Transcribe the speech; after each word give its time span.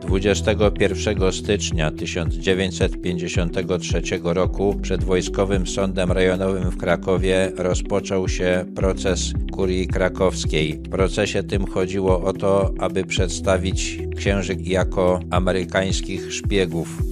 21 0.00 1.32
stycznia 1.32 1.90
1953 1.90 4.02
roku 4.22 4.76
przed 4.82 5.04
Wojskowym 5.04 5.66
Sądem 5.66 6.12
Rejonowym 6.12 6.70
w 6.70 6.76
Krakowie 6.76 7.52
rozpoczął 7.56 8.28
się 8.28 8.64
proces 8.74 9.32
kurii 9.52 9.86
krakowskiej. 9.86 10.74
W 10.74 10.88
procesie 10.88 11.42
tym 11.42 11.66
chodziło 11.66 12.24
o 12.24 12.32
to, 12.32 12.74
aby 12.78 13.04
przedstawić 13.04 13.98
księży 14.16 14.56
jako 14.60 15.20
amerykańskich 15.30 16.32
szpiegów. 16.32 17.02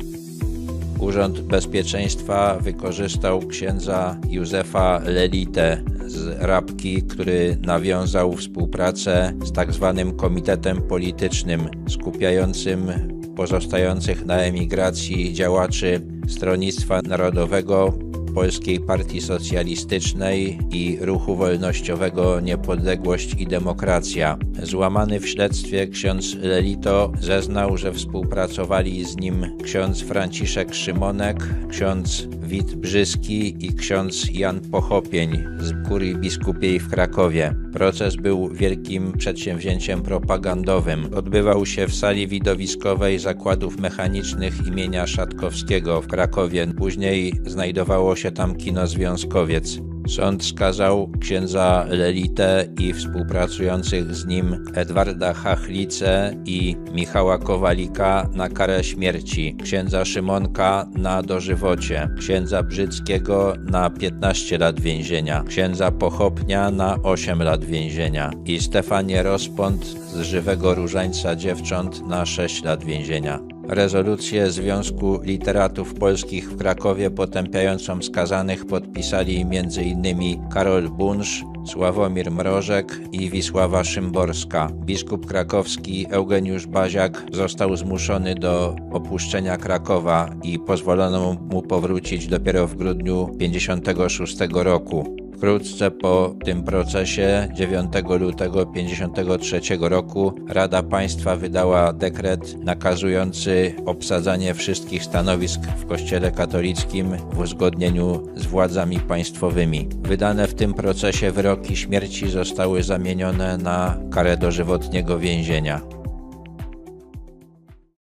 Urząd 0.98 1.40
Bezpieczeństwa 1.40 2.58
wykorzystał 2.60 3.40
księdza 3.40 4.16
Józefa 4.30 5.00
Lelitę 5.04 5.95
z 6.06 6.42
Rabki, 6.42 7.02
który 7.02 7.56
nawiązał 7.62 8.32
współpracę 8.32 9.32
z 9.44 9.52
tak 9.52 9.72
zwanym 9.72 10.16
Komitetem 10.16 10.82
Politycznym 10.82 11.68
skupiającym 11.88 12.90
pozostających 13.36 14.26
na 14.26 14.36
emigracji 14.36 15.32
działaczy 15.32 16.00
Stronnictwa 16.28 17.02
Narodowego, 17.02 17.98
Polskiej 18.36 18.80
Partii 18.80 19.20
Socjalistycznej 19.20 20.58
i 20.70 20.98
Ruchu 21.00 21.36
Wolnościowego 21.36 22.40
Niepodległość 22.40 23.34
i 23.38 23.46
Demokracja. 23.46 24.38
Złamany 24.62 25.20
w 25.20 25.28
śledztwie 25.28 25.86
ksiądz 25.86 26.34
Lelito 26.34 27.12
zeznał, 27.20 27.76
że 27.76 27.92
współpracowali 27.92 29.04
z 29.04 29.16
nim 29.16 29.58
ksiądz 29.64 30.02
Franciszek 30.02 30.74
Szymonek, 30.74 31.36
ksiądz 31.68 32.26
Wit 32.42 32.74
Brzyski 32.74 33.66
i 33.66 33.74
ksiądz 33.74 34.30
Jan 34.30 34.60
Pochopień 34.60 35.44
z 35.60 35.88
kurii 35.88 36.16
biskupiej 36.16 36.80
w 36.80 36.90
Krakowie. 36.90 37.65
Proces 37.76 38.16
był 38.16 38.48
wielkim 38.48 39.12
przedsięwzięciem 39.12 40.02
propagandowym. 40.02 41.14
Odbywał 41.14 41.66
się 41.66 41.86
w 41.86 41.94
sali 41.94 42.28
widowiskowej 42.28 43.18
Zakładów 43.18 43.78
Mechanicznych 43.78 44.66
imienia 44.66 45.06
Szatkowskiego 45.06 46.02
w 46.02 46.06
Krakowie. 46.06 46.66
Później 46.66 47.32
znajdowało 47.46 48.16
się 48.16 48.32
tam 48.32 48.54
kino 48.54 48.86
Związkowiec. 48.86 49.78
Sąd 50.08 50.44
skazał 50.44 51.10
księdza 51.20 51.86
Lelitę 51.88 52.66
i 52.80 52.92
współpracujących 52.92 54.14
z 54.14 54.26
nim 54.26 54.64
Edwarda 54.74 55.34
Hachlice 55.34 56.36
i 56.44 56.76
Michała 56.92 57.38
Kowalika 57.38 58.28
na 58.32 58.48
karę 58.48 58.84
śmierci, 58.84 59.56
księdza 59.62 60.04
Szymonka 60.04 60.86
na 60.96 61.22
dożywocie, 61.22 62.08
księdza 62.18 62.62
Brzyckiego 62.62 63.54
na 63.64 63.90
15 63.90 64.58
lat 64.58 64.80
więzienia, 64.80 65.44
księdza 65.48 65.90
Pochopnia 65.90 66.70
na 66.70 67.02
8 67.02 67.42
lat 67.42 67.64
więzienia 67.64 68.30
i 68.44 68.60
Stefanie 68.60 69.22
Rozpąd 69.22 69.84
z 69.84 70.20
Żywego 70.20 70.74
Różańca 70.74 71.36
Dziewcząt 71.36 72.08
na 72.08 72.26
6 72.26 72.64
lat 72.64 72.84
więzienia 72.84 73.55
rezolucję 73.68 74.50
Związku 74.50 75.20
Literatów 75.22 75.94
Polskich 75.94 76.50
w 76.52 76.56
Krakowie 76.58 77.10
potępiającą 77.10 78.02
skazanych 78.02 78.66
podpisali 78.66 79.46
m.in. 79.50 80.48
Karol 80.48 80.88
Bunsz, 80.88 81.44
Sławomir 81.66 82.30
Mrożek 82.30 83.00
i 83.12 83.30
Wisława 83.30 83.84
Szymborska. 83.84 84.68
Biskup 84.74 85.26
krakowski 85.26 86.06
Eugeniusz 86.10 86.66
Baziak 86.66 87.24
został 87.32 87.76
zmuszony 87.76 88.34
do 88.34 88.76
opuszczenia 88.90 89.56
Krakowa 89.56 90.30
i 90.42 90.58
pozwolono 90.58 91.36
mu 91.50 91.62
powrócić 91.62 92.26
dopiero 92.26 92.66
w 92.66 92.76
grudniu 92.76 93.30
1956 93.38 94.36
roku. 94.52 95.25
Wkrótce 95.36 95.90
po 95.90 96.34
tym 96.44 96.62
procesie 96.62 97.48
9 97.54 97.92
lutego 98.20 98.66
1953 98.66 99.60
roku 99.80 100.32
Rada 100.48 100.82
Państwa 100.82 101.36
wydała 101.36 101.92
dekret 101.92 102.64
nakazujący 102.64 103.74
obsadzanie 103.86 104.54
wszystkich 104.54 105.04
stanowisk 105.04 105.60
w 105.60 105.86
Kościele 105.86 106.32
katolickim 106.32 107.16
w 107.32 107.38
uzgodnieniu 107.38 108.28
z 108.36 108.46
władzami 108.46 109.00
państwowymi. 109.00 109.88
Wydane 110.02 110.46
w 110.46 110.54
tym 110.54 110.74
procesie 110.74 111.30
wyroki 111.30 111.76
śmierci 111.76 112.30
zostały 112.30 112.82
zamienione 112.82 113.58
na 113.58 113.98
karę 114.10 114.36
dożywotniego 114.36 115.18
więzienia. 115.18 115.95